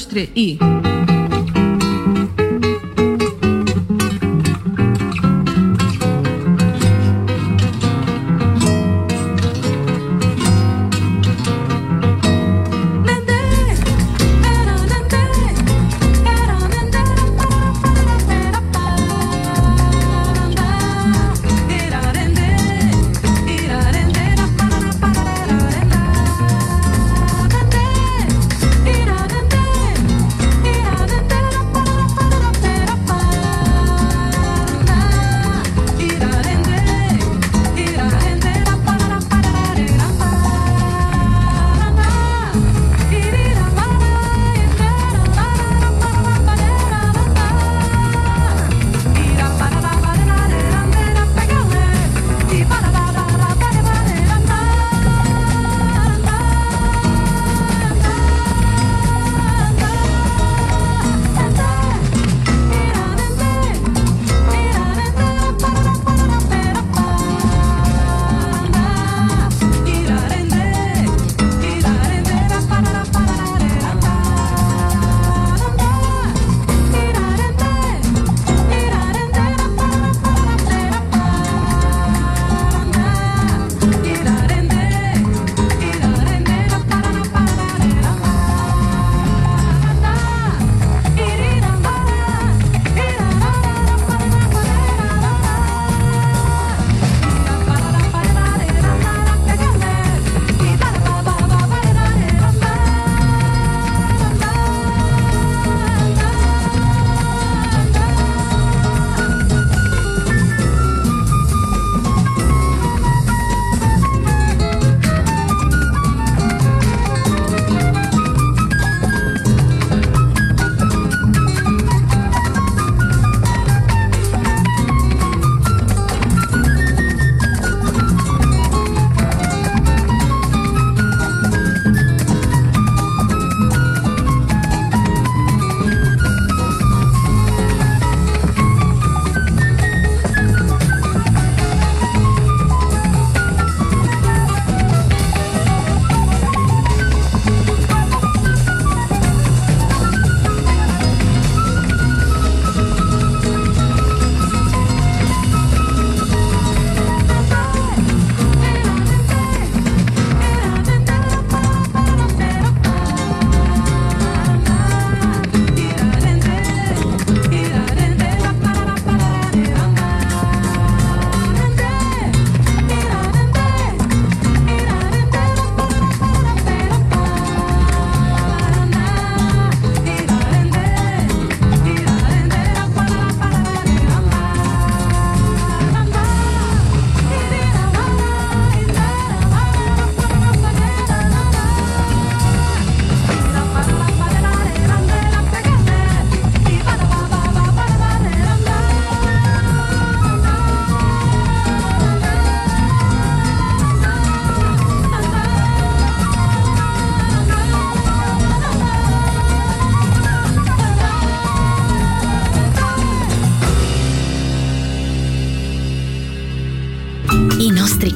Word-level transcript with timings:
dois, 0.00 0.06
três 0.06 0.28
e. 0.34 0.89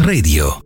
Radio. 0.00 0.65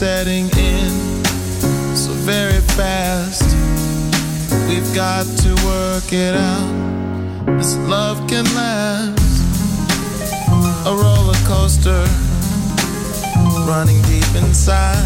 setting 0.00 0.48
in 0.56 0.88
so 1.94 2.10
very 2.24 2.60
fast. 2.72 3.44
We've 4.66 4.94
got 4.94 5.26
to 5.44 5.50
work 5.66 6.10
it 6.10 6.34
out. 6.34 6.72
This 7.58 7.76
love 7.76 8.16
can 8.26 8.46
last. 8.54 9.20
A 10.86 10.96
roller 10.96 11.36
coaster 11.44 12.02
running 13.68 14.00
deep 14.08 14.24
inside. 14.36 15.04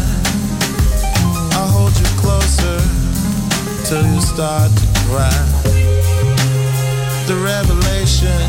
I'll 1.57 1.67
hold 1.67 1.93
you 1.99 2.09
closer 2.15 2.79
till 3.83 4.05
you 4.13 4.21
start 4.21 4.71
to 4.71 4.87
cry. 5.09 5.43
The 7.27 7.35
revelation, 7.35 8.39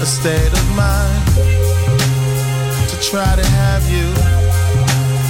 a 0.00 0.06
state 0.06 0.52
of 0.60 0.66
mind 0.74 1.26
to 2.88 2.96
try 3.02 3.36
to 3.36 3.44
have 3.44 3.84
you 3.90 4.39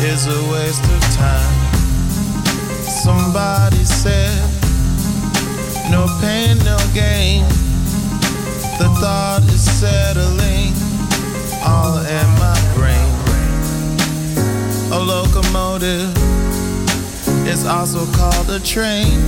is 0.02 0.26
a 0.26 0.52
waste 0.52 0.84
of 0.84 1.00
time. 1.14 1.72
Somebody 3.04 3.84
said, 3.84 4.40
no 5.90 6.06
pain, 6.20 6.56
no 6.64 6.78
gain. 6.94 7.44
The 8.78 8.88
thought 9.00 9.42
is 9.44 9.60
settling 9.60 10.72
all 11.62 11.98
in 11.98 12.28
my 12.38 12.58
brain. 12.74 13.10
A 14.92 14.98
locomotive 14.98 16.16
is 17.46 17.66
also 17.66 18.06
called 18.16 18.48
a 18.50 18.60
train. 18.60 19.20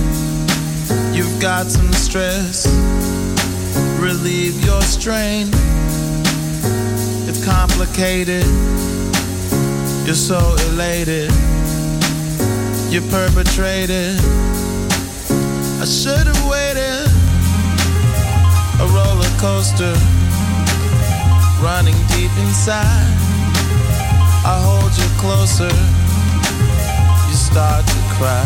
You've 1.13 1.39
got 1.39 1.67
some 1.67 1.91
stress, 1.93 2.65
relieve 3.99 4.65
your 4.65 4.81
strain. 4.81 5.49
It's 7.27 7.45
complicated, 7.45 8.45
you're 10.05 10.15
so 10.15 10.55
elated, 10.67 11.31
you 12.89 13.01
perpetrated. 13.09 14.19
I 15.81 15.85
should 15.85 16.27
have 16.27 16.43
waited. 16.49 17.07
A 18.79 18.85
roller 18.87 19.29
coaster 19.39 19.93
running 21.63 21.95
deep 22.11 22.31
inside. 22.43 23.07
I 24.45 24.59
hold 24.59 24.91
you 24.99 25.07
closer, 25.23 25.71
you 27.29 27.35
start 27.35 27.87
to 27.87 27.99
cry. 28.17 28.43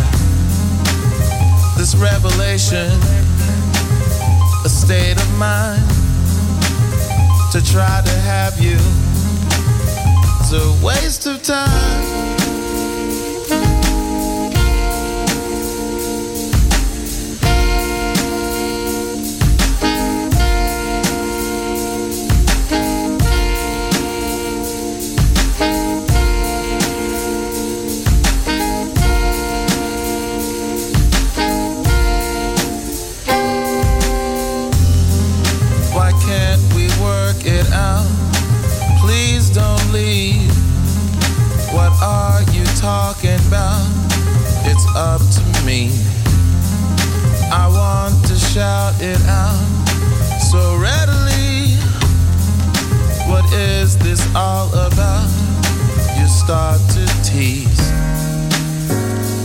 This 1.76 1.95
revelation, 1.95 2.91
a 4.64 4.70
state 4.70 5.18
of 5.18 5.38
mind 5.38 5.82
to 7.51 7.66
try 7.66 8.01
to 8.05 8.16
have 8.30 8.60
you, 8.62 8.78
a 10.54 10.86
waste 10.86 11.26
of 11.26 11.41
time. 11.43 12.26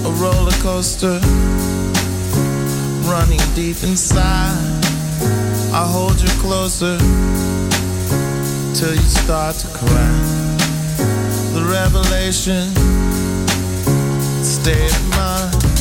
A 0.06 0.10
roller 0.12 0.56
coaster 0.62 1.20
running 3.04 3.38
deep 3.54 3.82
inside. 3.82 4.84
I'll 5.74 5.88
hold 5.88 6.18
you 6.18 6.28
closer 6.40 6.96
till 8.74 8.94
you 8.94 9.08
start 9.22 9.56
to 9.56 9.66
cry. 9.68 10.12
The 11.52 11.64
revelation, 11.68 12.72
state 14.42 14.90
of 14.90 15.71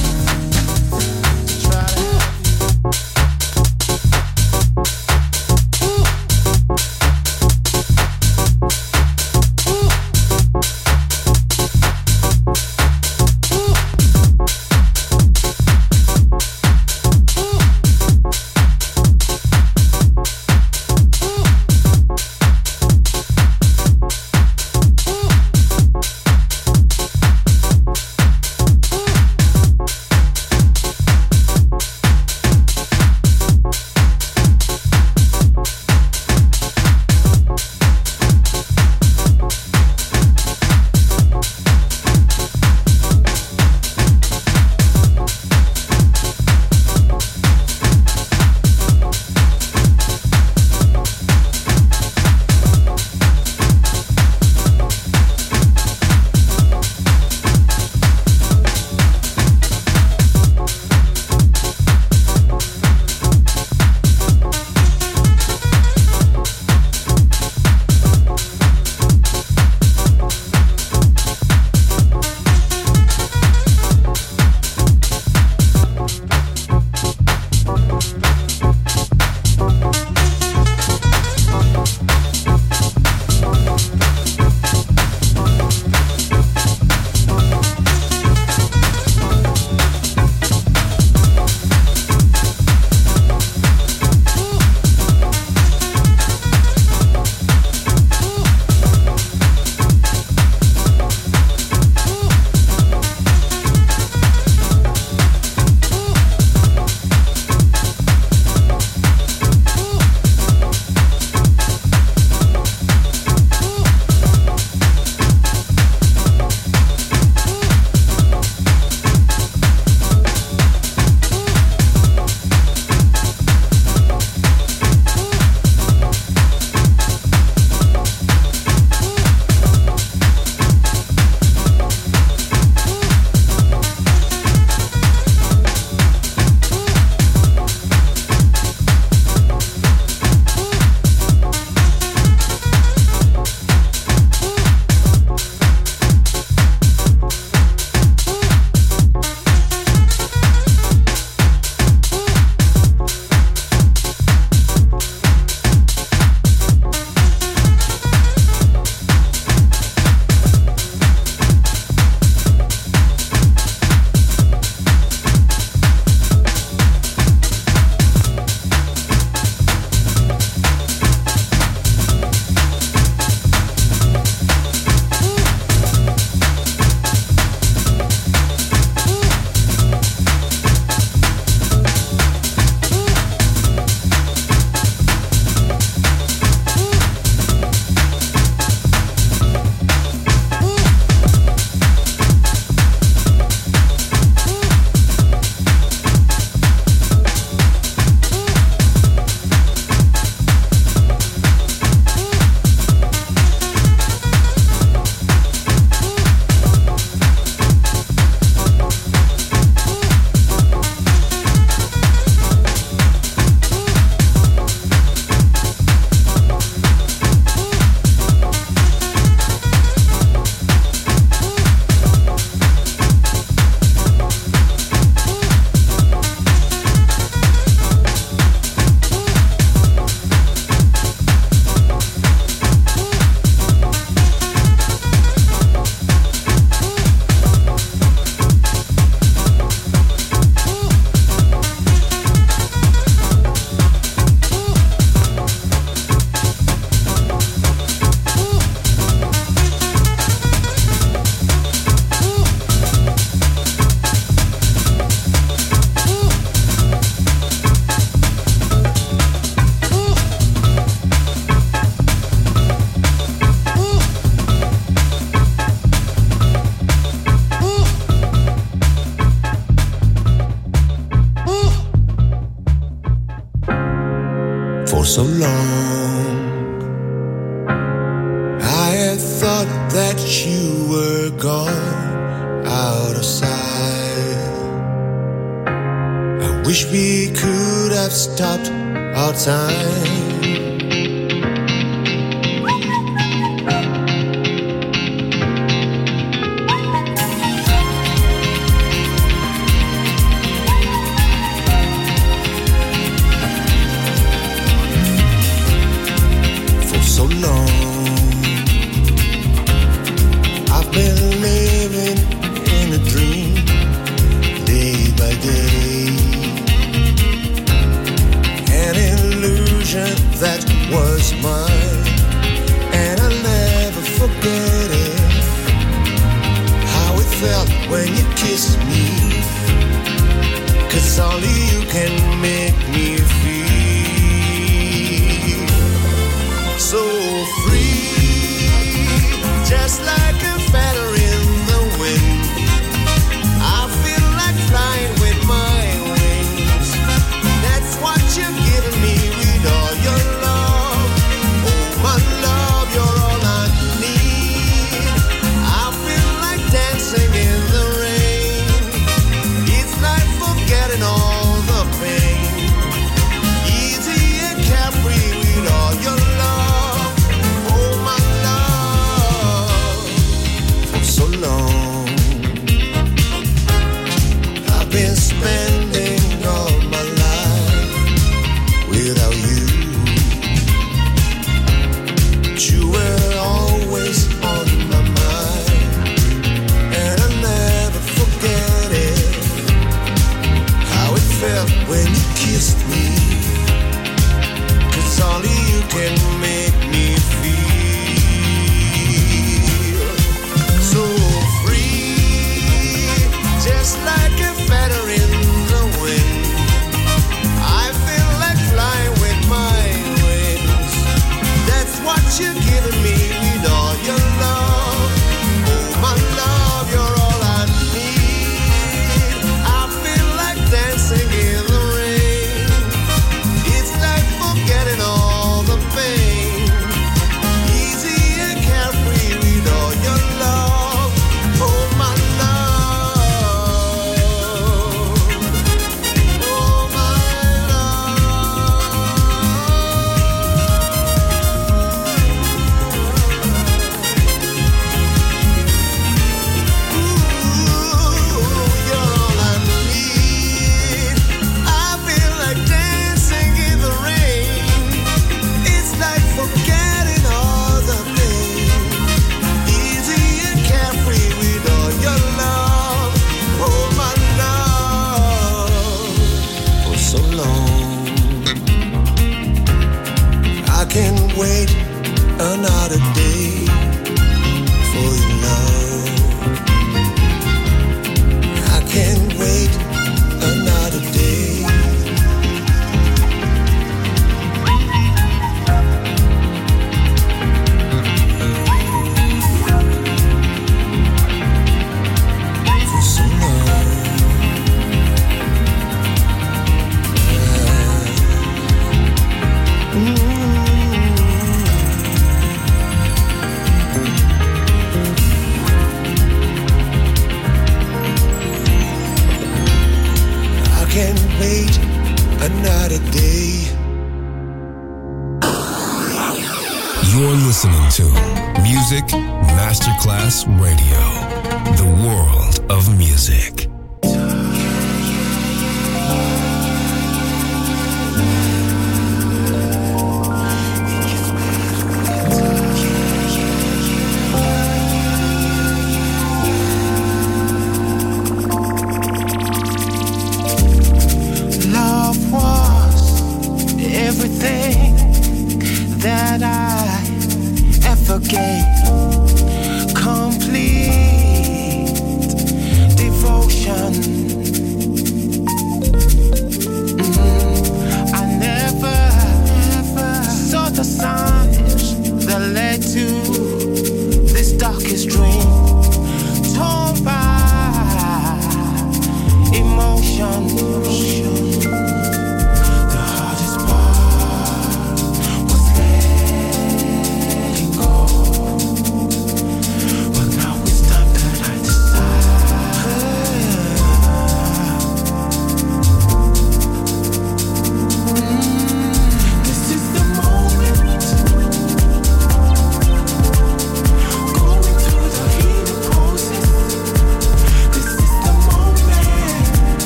emotion. 570.37 570.90